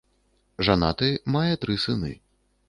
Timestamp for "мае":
1.35-1.53